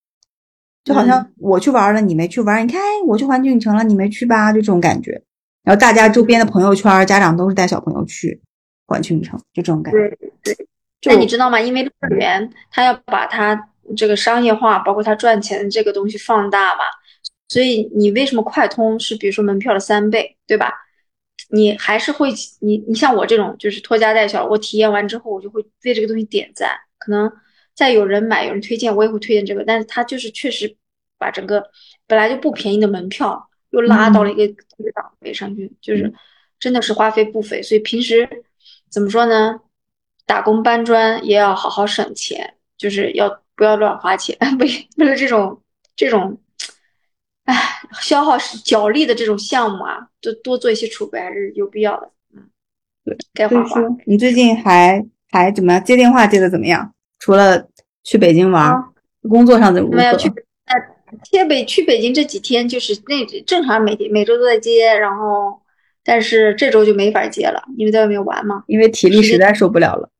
[0.82, 4.52] 就好像我去玩了，你没去玩，你看我去环球影城了，你没去吧？
[4.52, 5.22] 就这种感觉。
[5.68, 8.40] 然后大家周边的朋友圈，家长都是带小朋友去
[8.86, 9.98] 环球影城，就这种感觉。
[10.42, 10.66] 对对。
[11.02, 11.60] 那你知道吗？
[11.60, 16.80] 因为乐园它要把它这个商业化，包括它赚钱的这个东西放大嘛，
[17.50, 20.72] 所以你为什么快通是比如说门票的三倍，对吧？
[21.50, 26.70] 你还是会你你像我这种就是拖家带小，我体验完之后我就会为这个东西点赞。
[26.96, 27.30] 可能
[27.74, 29.62] 再有人买，有人推荐，我也会推荐这个。
[29.66, 30.74] 但是它就是确实
[31.18, 31.62] 把整个
[32.06, 33.47] 本来就不便宜的门票。
[33.70, 36.12] 又拉到了一个一个档位上去，就是
[36.58, 38.28] 真的是花费不菲，所以平时
[38.88, 39.60] 怎么说呢？
[40.26, 45.62] 打工搬砖也要好好省钱，就是要不要乱花钱，为为了这种
[45.96, 46.38] 这种，
[47.44, 47.54] 唉，
[48.02, 52.10] 消耗脚力的这种项目啊，就多做一些储备还是有必要的。
[52.34, 52.42] 嗯，
[53.06, 53.80] 对，该花花。
[54.04, 55.82] 你最近还还怎么样？
[55.82, 56.92] 接电话接的怎么样？
[57.18, 57.66] 除了
[58.04, 58.84] 去北京玩，
[59.22, 59.96] 工作上怎么？
[59.96, 60.30] 没有去。
[61.24, 65.60] 贴北去北京这几天就是那正常每天每周都在接，然后
[66.04, 70.10] 但是这周就没法接了，因为在外面玩嘛，因为体力实在受不了了。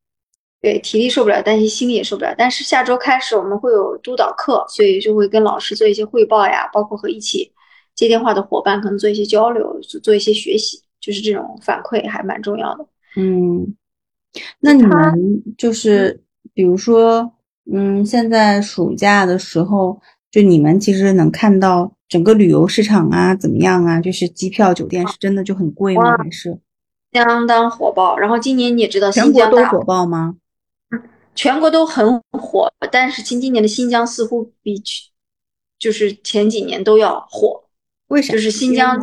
[0.61, 2.35] 对，体力受不了，但是心里也受不了。
[2.37, 7.53] 但是下周开始我们会有督导课，所以就会跟老师做一些汇报呀，包括和一起
[7.95, 12.85] 接电话的伙伴可能做一些交流，做一些学习，就是这种反馈还蛮重要的。
[13.17, 13.77] 嗯，
[14.59, 16.21] 那你们就是
[16.53, 17.33] 比如说，
[17.73, 24.01] 嗯，现在暑假的时候，就你们其实能看到整个旅游市场啊怎么样啊？
[24.01, 26.17] 就是机票、酒店是真的就很贵吗？
[26.19, 26.59] 还是
[27.13, 28.19] 相当火爆？
[28.19, 30.37] 然后今年你也知道，全国都火爆吗？
[31.35, 35.05] 全国都很火，但是今今年的新疆似乎比去
[35.79, 37.65] 就是前几年都要火。
[38.09, 38.33] 为啥？
[38.33, 39.01] 就是新疆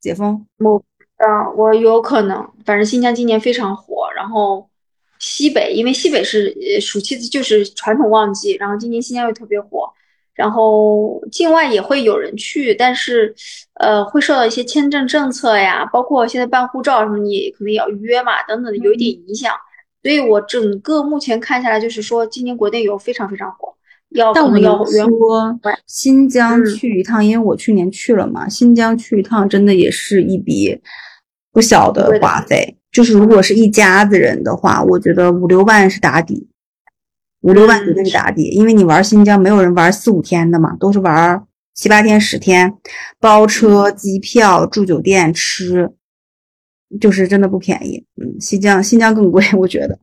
[0.00, 0.46] 解封。
[0.58, 0.82] 我
[1.16, 4.10] 啊，我有可能，反正新疆今年非常火。
[4.16, 4.68] 然后
[5.18, 9.90] 西北，因为西北是呃暑期就是传统旺季，然后今年新疆又特别火。
[10.34, 13.34] 然后境外也会有人去，但是
[13.80, 19.52] 呃会受到一些签证政策呀，包括现在办护照什么，你可能也要预约嘛，等等的，有一点影响。
[20.02, 23.72] 所以我整个目前看下来，就是说今年国内游非常非常火。
[24.32, 30.78] 但我们要说新疆去一趟，因为我去年去了嘛，新疆去一趟真的也是一笔
[31.52, 32.76] 不小的花费。
[32.92, 36.46] 就是如果是一家子人的话，我觉得五六万是打底，
[37.44, 38.48] 五六万绝对是打底。
[38.48, 41.42] 因为你玩新疆，没有人玩四五天的嘛，都是玩
[41.74, 42.74] 七八天、十天，
[43.20, 45.90] 包车、机票、住酒店、吃，
[47.00, 48.04] 就是真的不便宜。
[48.20, 49.98] 嗯，新疆新疆更贵，我觉得。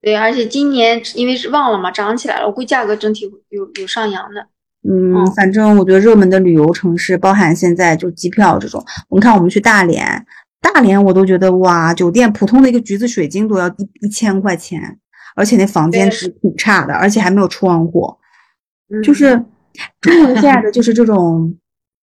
[0.00, 4.46] 对，而且今年因为是旺了嘛，涨起来了，我估计价格整体有有上扬的。
[4.86, 10.26] 嗯，反正我觉得热门的旅游城市，包含现在就机票这种，我们看我们去大连，
[10.60, 14.98] 大连我都觉得哇，酒店普通的一个橘子水晶都要一一千块钱，
[15.34, 18.16] 而且那房间是挺差的，而且还没有窗户，
[19.02, 19.30] 就是
[20.00, 21.56] 中国现在的就是这种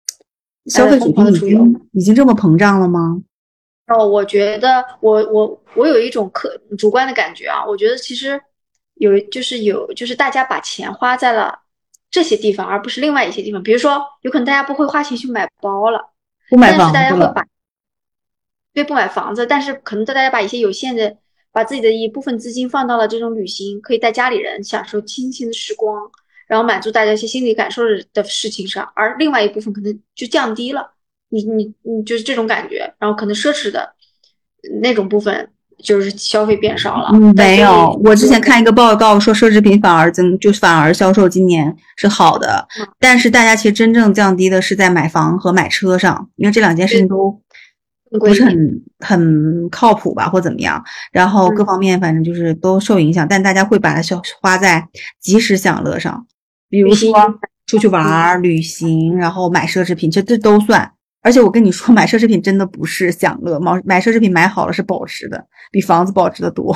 [0.67, 3.21] 消费水平已经已经这么膨胀了吗？
[3.87, 8.41] 哦，我觉得我我我有一种客主观的感觉啊，我觉得其实
[8.95, 11.59] 有就是有就是大家把钱花在了
[12.09, 13.61] 这些地方，而不是另外一些地方。
[13.61, 16.13] 比如说，有可能大家不会花钱去买包了，
[16.49, 17.45] 不买房子大家会把
[18.73, 21.17] 对不买房子，但是可能大家把一些有限的
[21.53, 26.01] 把自己的一部分资金放到了这种旅行，可以带家里人享受亲情的时光，
[26.47, 30.91] 然后满足大家一些心理感受的事情上，而另外一部分可能就降低了。
[31.29, 33.93] 你你你就是这种感觉，然后可能奢侈的
[34.81, 35.49] 那种部分
[35.83, 37.09] 就是消费变少了。
[37.13, 42.67] 嗯，没有，我之前看一个报告说奢侈品反而增，就反而销售今年是好的。
[42.99, 47.41] 但是大家其实真正降低的是在买房和买车上，因为这两件事情都
[48.19, 50.83] 不是很很靠谱吧，或怎么样。
[51.11, 54.87] 然后各方面反正就是都受影响，但大家会把它消花在
[55.19, 56.25] 及时享乐上，
[56.69, 57.13] 比如说
[57.65, 60.93] 出去玩、旅行，然后买奢侈品，这这都算。
[61.21, 66.75] 而且我跟你说，买奢侈品真的不是享乐，买买奢侈品买好了是保值的，比房子保值的多。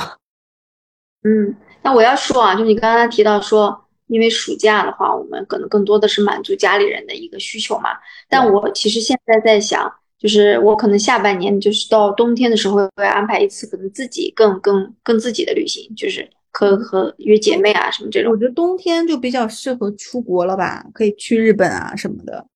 [1.22, 7.90] 嗯，那我要说啊，就你刚刚提到说，因为暑假的话，我们可能更多的是满足家里人的一个需求嘛。
[8.28, 18.32] 但我其实现在在想，就是我可能下半年，就是到冬天的时候，会安排一次可能自己更更更自己的旅行，就是和和约姐妹啊什么这种。
[18.32, 22.46] 我觉得冬天就比较适合出国了吧，可以去日本啊什么的，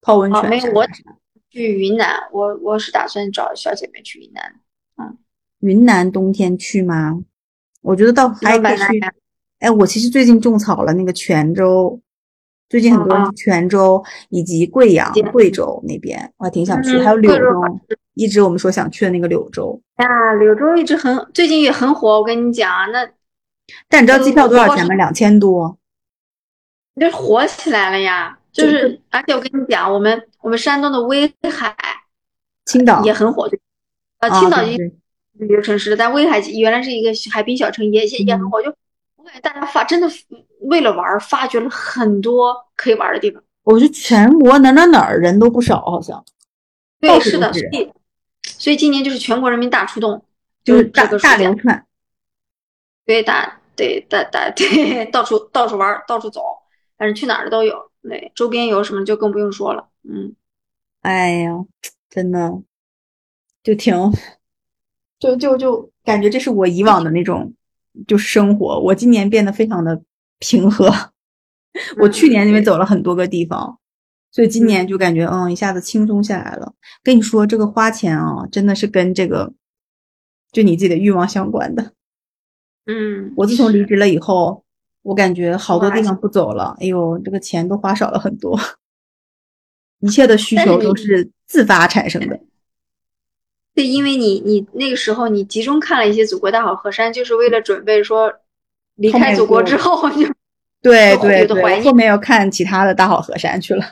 [0.00, 0.50] 泡温泉。
[0.50, 0.86] 没有我。
[1.50, 4.42] 去云南，我我是打算找小姐妹去云南。
[4.96, 5.18] 嗯，
[5.60, 7.22] 云南冬天去吗？
[7.82, 8.84] 我觉得到还可以去。
[9.58, 12.00] 哎，我其实最近种草了那个泉州，
[12.72, 16.98] 最近很多人去泉州以及贵阳、贵州那边，我还挺想去。
[17.00, 17.60] 还有柳州，
[18.14, 19.78] 一直我们说想去的那个柳州。
[19.96, 22.18] 啊，柳州一直很，最近也很火。
[22.18, 23.06] 我跟你讲，那
[23.90, 24.94] 但你知道机票多少钱吗？
[24.94, 25.76] 两千多。
[26.98, 28.38] 这火起来了呀！
[28.50, 31.76] 就是，而且我跟你讲，我们我们山东的威海、
[32.64, 33.46] 青岛也很火，
[34.20, 34.92] 啊，青岛已经
[35.34, 38.62] 旅游城市了，但威海原来是一个海滨小城，也也也很火。
[38.62, 38.74] 就
[39.16, 40.08] 我感觉大家发真的
[40.62, 43.42] 为了玩，发掘了很多可以玩的地方。
[43.64, 46.24] 我觉得全国哪哪哪儿人都不少，好像。
[47.00, 47.92] 对，是的，所以
[48.42, 50.24] 所以今年就是全国人民大出动，
[50.64, 51.86] 就是大大连串。
[53.04, 56.42] 对，大对大大对， 到处到处玩，到处走，
[56.96, 57.90] 反正去哪儿的都有。
[58.02, 59.88] 对，周边游什么就更不用说了。
[60.02, 60.34] 嗯，
[61.02, 61.52] 哎呀，
[62.10, 62.62] 真的
[63.62, 63.94] 就挺，
[65.18, 67.54] 就就就感觉这是我以往的那种
[68.08, 68.80] 就是生活。
[68.80, 70.02] 我今年变得非常的
[70.42, 70.92] 平和。
[72.02, 73.78] 我去年因为走了很多个地方，
[74.30, 76.74] 所以今年就感觉嗯一下子轻松下来了。
[77.02, 79.52] 跟你说，这个花钱啊，真的是跟这个
[80.50, 81.92] 就你自己的欲望相关的。
[82.86, 84.64] 嗯，我自从离职了以后。
[85.04, 88.56] 我感觉好多地方不走了，哎呦，这个钱都花少了很多，
[89.98, 92.38] 一切的需求都是自发产生的。
[93.74, 98.32] 对，因为你你那个时候你集中看了一些祖国大好河山，就是为了准备说
[99.02, 100.26] 离开祖国之后就
[100.80, 103.84] 对对对，后面要看其他的大好河山去了。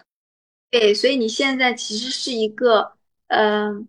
[0.71, 2.93] 对，所以你现在其实是一个，
[3.27, 3.87] 嗯，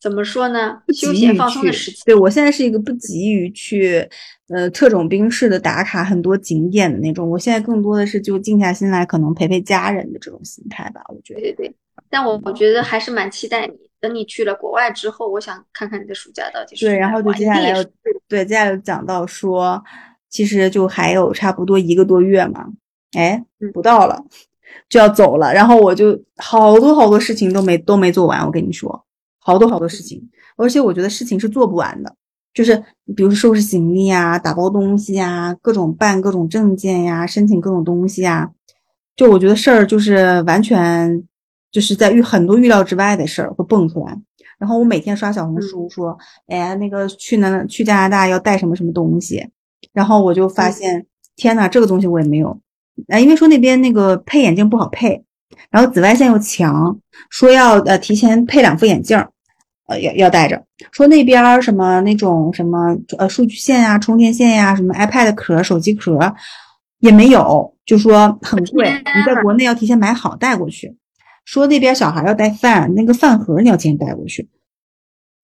[0.00, 0.82] 怎么说呢？
[0.88, 2.02] 休闲放松的时期。
[2.06, 4.08] 对我现在是一个不急于去，
[4.48, 7.28] 呃，特种兵式的打卡很多景点的那种。
[7.28, 11.02] 我现在更多的是就静下心来，可能陪陪家人的这种心态吧。
[11.08, 11.74] 我觉得，对对对。
[12.08, 16.86] 但我我觉得还是蛮期待你，等你去了国外之后，我想看看你的暑假到底是。
[16.86, 17.72] 对，然后就接下来
[18.28, 19.82] 对接下来讲到说，
[20.32, 22.66] 其实就还有差不多一个多月嘛，
[23.12, 24.24] 哎，不到了。
[24.88, 28.44] 就要走了，然后我就好多好多事情都没都没做完。
[28.44, 29.04] 我跟你说，
[29.38, 32.14] 好多好多事情，而且我觉得事情是做不完的。
[32.54, 32.82] 就是
[33.14, 38.50] 比如说收拾行李呀、打包东西呀、各种办各种证件呀、申请各种东西啊，
[39.14, 41.22] 就我觉得事儿就是完全
[41.70, 44.18] 就是在预很多预料之外的事儿会蹦出来。
[44.58, 46.16] 然后我每天刷小红书说，
[46.46, 49.48] 哎，那个去哪去加拿大要带什么什么东西，
[49.92, 52.60] 然后我就发现，天呐，这个东西我也没有。
[53.08, 55.24] 啊，因为说那边那个配眼镜不好配，
[55.70, 56.98] 然后紫外线又强，
[57.30, 59.18] 说要呃提前配两副眼镜，
[59.88, 60.62] 呃要要带着。
[60.90, 66.18] 说那边什么那种什么呃数据线呀、充电线呀、什么 iPad 壳、手机壳
[66.98, 70.96] 也没有，就说很贵，你在国内要提前买好带过去。
[71.44, 74.48] 说那边小孩要带饭，那个饭盒你要提前带过去。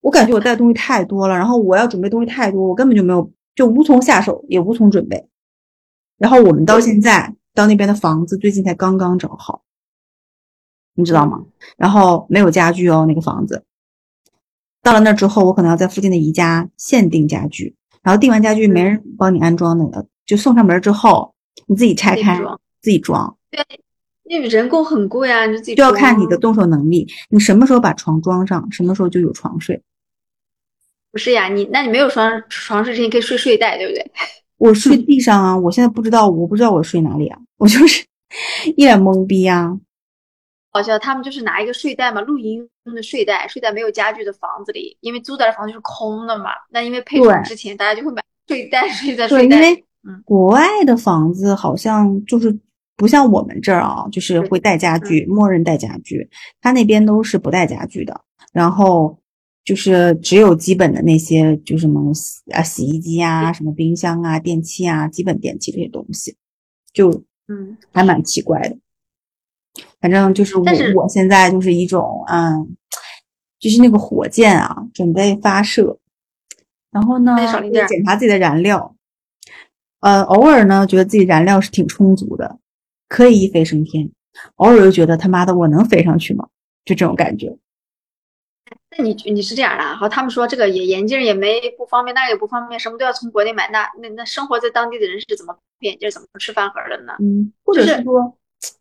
[0.01, 5.29] 我感觉我带的东西太多了，然后我要准备东西太多，我根本就没有就无从下手，也无从准备。
[6.16, 7.35] 然后我们到现在。
[7.55, 9.64] 到那边的房子最近才刚刚找好，
[10.94, 11.44] 你知道吗？
[11.77, 13.64] 然后没有家具哦，那个房子。
[14.81, 21.35] 到了那之后，我可能要在附近的宜家现定家具，然后订完家具没人帮你安装那个，就送上门之后
[21.66, 22.40] 你自己拆开
[22.81, 23.37] 自己装。
[23.51, 23.61] 对，
[24.23, 29.83] 因为人工很贵啊，你就自己就要看你的动手能力，你什么时候把床装上，什么时候就有床睡。
[31.18, 34.12] 不是呀，你那你没有床床睡之前可以睡睡袋，对不对？
[34.57, 37.37] 我睡地上啊，我现在不知道，我不知道我睡哪里啊。
[37.57, 38.07] 我就是
[38.76, 39.76] 一脸懵逼啊，
[40.70, 46.50] 好像他们就是拿一个睡袋嘛，露营用的睡袋，睡在没有家具的房子里，因为租的房子是空的嘛。
[46.70, 49.57] 那因为配床之前，大家就会买睡袋睡在睡袋。
[49.57, 49.85] 因为
[50.24, 52.57] 国外的房子好像就是
[52.96, 56.31] 不像我们这儿啊，就是会带家具，默认带家具。
[56.61, 58.20] 他那边都是不带家具的，
[58.52, 59.17] 然后
[59.68, 62.11] 就是只有基本的那些，就什么
[62.54, 66.37] 啊洗衣机啊、什么冰箱啊、电器啊、基本电器这些东西，
[66.94, 67.24] 就。
[67.50, 68.76] 嗯，还蛮奇怪的。
[70.02, 70.64] 反正就是我，
[70.96, 72.76] 我现在就是一种，嗯，
[73.59, 75.98] 就是那个火箭啊，准备发射。
[76.90, 77.35] 然后呢，
[77.88, 78.94] 检查自己的燃料。
[80.00, 82.59] 呃，偶尔呢，觉得自己燃料是挺充足的，
[83.09, 84.11] 可以一飞升天。
[84.57, 86.46] 偶尔又觉得他妈的，我能飞上去吗？
[86.85, 87.57] 就这种感觉。
[88.90, 97.12] 那你你是这样的啊，好，他们说这个也眼镜也没不方便，那也不方便，什么都要从国内买，那那那生活在当地的人是怎么眼镜怎么吃饭盒的呢？
[97.20, 98.37] 嗯，或者是说，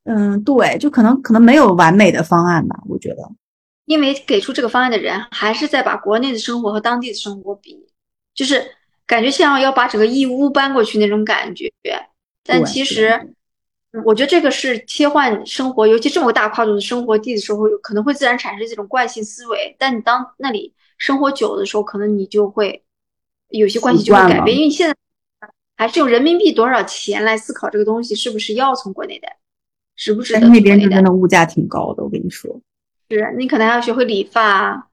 [0.05, 3.29] 嗯，对，就可能可能没有完美的方案吧，我觉得，
[3.85, 7.85] 因为给出这个方案的人还是在把国内的生活和当地的生活比，
[8.33, 8.65] 就是
[9.05, 11.71] 感觉像要把整个义乌搬过去那种感觉，
[12.43, 13.33] 但其实。
[14.05, 19.75] 我觉得这个是切换生活，尤其这么大跨度的生活地的时候，可能会自然产生这种惯性思维。
[19.79, 22.83] 但你当那里生活久的时候，可能你就会
[23.49, 24.55] 有些关系就会改变。
[24.55, 24.95] 因为你现在
[25.75, 29.37] 还是用人民币多少钱来思考这个东西，是不是要从国内带，
[29.95, 30.47] 值不值得？
[30.47, 32.59] 那边真的物价挺高的，我跟你说。
[33.09, 34.89] 是你可能还要学会理发、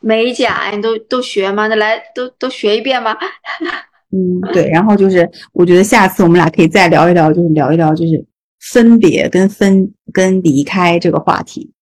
[0.00, 1.68] 美甲，你都都学吗？
[1.68, 3.16] 那来都都学一遍吧？
[4.10, 4.68] 嗯，对。
[4.70, 8.24] 然后就是，我觉得下次我们俩可以再聊一聊，就是聊一聊，就是。
[8.70, 11.72] 分别跟分跟离开这个话题，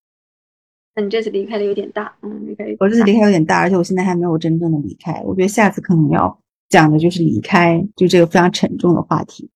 [0.96, 5.22] 那你这次离开的有点大，嗯，离开我这次离开有点大，而且我现在还没有真正的离开。
[5.26, 9.50] 我觉得下次可能要讲的就是离开，就这个非常沉重的话题。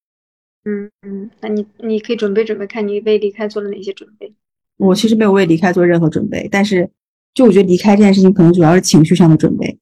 [0.65, 4.31] 嗯嗯，那你你可以准备准备，看你为离开做了哪些准备。
[4.77, 6.87] 我其实没有为离开做任何准备，但是
[7.33, 9.79] 就我觉得离开这件事情可能主要是情绪上的准备。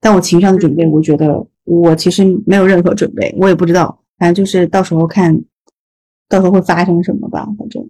[0.00, 5.42] 但我情绪上的准备，我觉得我其实没有任何准备，我也不知道，反正就是到时候看。
[6.28, 7.46] 到时候会发生什么吧？
[7.56, 7.88] 反正，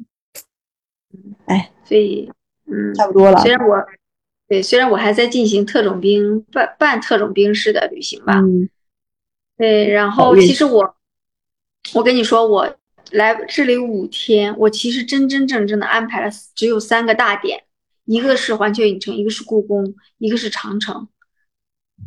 [1.46, 2.30] 哎，所以，
[2.66, 3.40] 嗯，差不多了。
[3.40, 3.82] 虽然我，
[4.46, 8.68] 对，虽然我还在进行特种兵半半特种兵式的旅行吧，嗯，
[9.56, 9.88] 对。
[9.90, 10.96] 然后，其实我，
[11.94, 12.76] 我跟你说，我
[13.12, 17.64] 来这里五天，我其实真真正正的安排了只有三个大点，
[18.04, 21.08] 一个是环球影城，一个是故宫，一个是长城。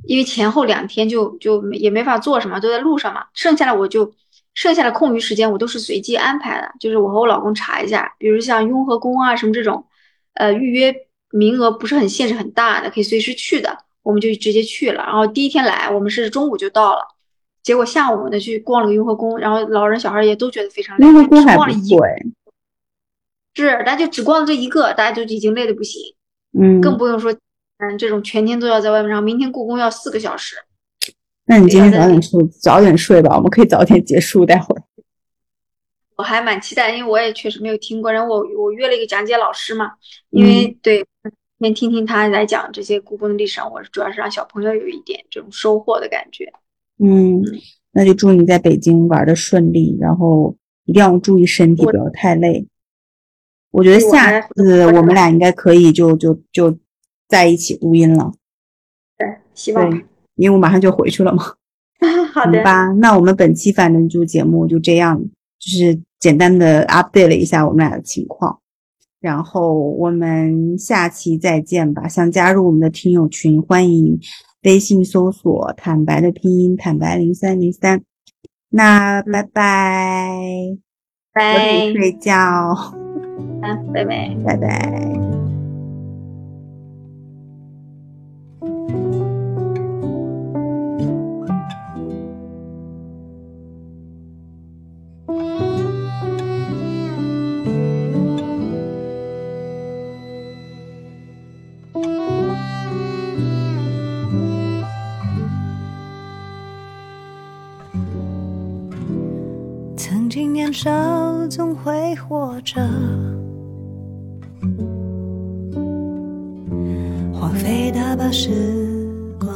[0.04, 3.26] 因为前后两天就就也没法做什么，都在路上嘛。
[3.34, 4.14] 剩下的我就。
[4.60, 9.86] 剩下的空余时间我都是随机安排的，就是我和我老公查一下，比如像雍和宫啊什么这种，
[10.34, 10.94] 呃，预约
[11.32, 15.02] 名额不是很限制很大的，可以随时去的，我们就直接去了。
[15.02, 17.08] 然后第一天来，我们是中午就到了，
[17.64, 20.98] 结果下午呢去逛了个雍和宫，然后老人小孩也都觉得非常。
[20.98, 22.06] 雍和宫还不错
[23.56, 26.02] 是，咱就只逛了这一个，大家就已经累的不行。
[26.60, 27.32] 嗯，更不用说，
[27.78, 29.24] 嗯，这种全天都要在外面然后。
[29.24, 30.58] 明天故宫要四个小时。
[31.50, 34.46] 那你今天早点睡，早点睡吧，我们可以早点结束。
[34.46, 34.84] 待会儿，
[36.16, 38.14] 我还蛮期待，因为我也确实没有听过。
[38.14, 39.94] 然后我我约了一个讲解老师嘛，
[40.30, 41.04] 因为对，
[41.60, 43.60] 先听听他来讲这些故宫的历史。
[43.62, 46.54] 我主要是让小朋友有一点这种收获的感觉。
[47.00, 47.42] 嗯，
[47.94, 52.68] 那就祝你在北京玩的顺利，然后一定要注意身体，不要太累。
[53.72, 56.78] 我觉得下次我们俩应该可以就就就
[57.28, 58.32] 在一起录音了。
[59.18, 60.09] 对，希望。
[60.40, 61.44] 因为我马上就回去了嘛。
[62.34, 62.64] 好的。
[62.64, 65.22] 吧，那我们本期反正就节目就这样，
[65.60, 68.60] 就是简单的 update 了一下我们俩的情况，
[69.20, 72.08] 然后我们下期再见吧。
[72.08, 74.18] 想加入我们的听友群，欢迎
[74.64, 78.02] 微信搜索“坦白”的拼音“坦白零三零三”。
[78.72, 80.40] 那拜拜，
[81.34, 82.34] 拜，睡觉。
[83.62, 85.39] 嗯，拜拜，拜拜。
[111.50, 112.80] 总会活着，
[117.34, 118.52] 荒废大把时
[119.40, 119.52] 光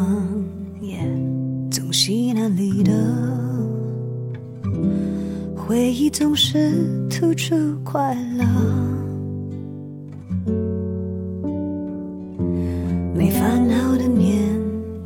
[0.82, 0.98] 也
[1.70, 2.92] 总稀难离的，
[5.56, 8.44] 回忆总是突出快乐，
[13.14, 14.36] 没烦恼的年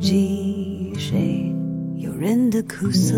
[0.00, 1.54] 纪，谁
[1.96, 3.14] 有人的苦涩？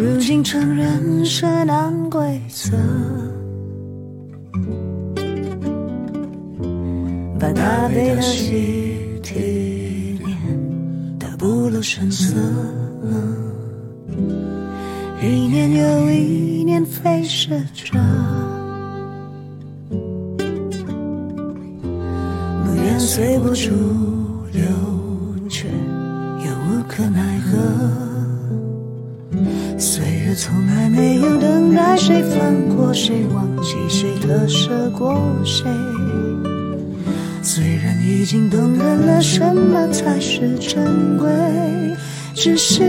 [0.00, 2.74] 如今承认是难规则，
[7.38, 10.34] 把大悲的喜体念
[11.18, 12.34] 它不露声色，
[15.20, 17.98] 一年又一年飞逝着，
[22.64, 24.09] 不愿随波逐。
[32.10, 35.70] 谁放过谁，忘记谁特舍过谁。
[37.40, 41.30] 虽然已经懂得了什么才是珍贵，
[42.34, 42.82] 只是，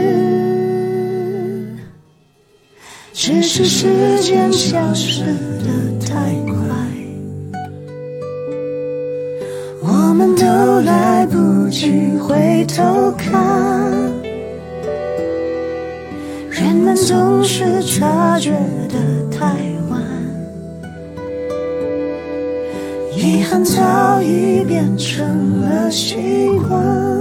[3.14, 5.70] 只是时间消失的
[6.04, 6.58] 太快，
[9.84, 13.41] 我们都来不及回头看。
[17.64, 18.49] 是察觉
[18.89, 18.97] 得
[19.30, 19.53] 太
[19.88, 20.01] 晚，
[23.16, 27.21] 遗憾早已变成了习惯。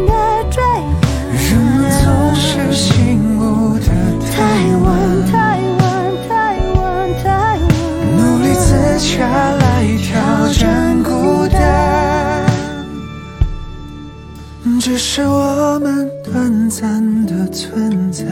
[14.81, 18.25] 只是我们短暂的存在。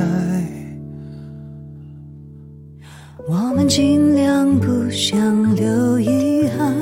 [3.28, 6.76] 我们尽量不想留遗憾，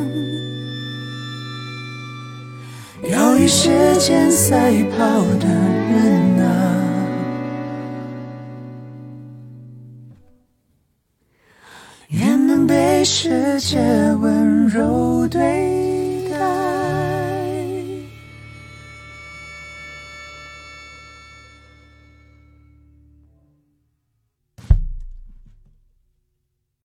[3.11, 6.47] 要与时间赛跑的人啊。
[12.07, 13.77] 愿能被世界
[14.21, 15.76] 温柔对待。